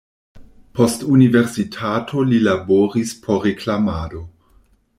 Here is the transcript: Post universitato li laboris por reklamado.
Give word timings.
Post 0.77 1.03
universitato 1.15 2.25
li 2.31 2.39
laboris 2.47 3.13
por 3.27 3.39
reklamado. 3.49 4.27